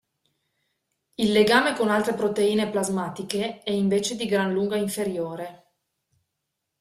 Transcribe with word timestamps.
Il 1.13 1.31
legame 1.31 1.75
con 1.75 1.91
altre 1.91 2.15
proteine 2.15 2.71
plasmatiche 2.71 3.61
è 3.61 3.69
invece 3.69 4.15
di 4.15 4.25
gran 4.25 4.51
lunga 4.51 4.75
inferiore. 4.75 5.73